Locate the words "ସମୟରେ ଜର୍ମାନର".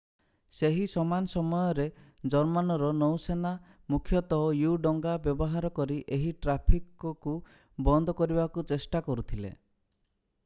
1.33-2.87